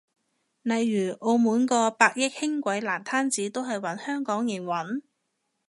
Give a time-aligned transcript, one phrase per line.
[0.63, 5.03] 例如澳門個百億輕軌爛攤子都係搵港鐵營運？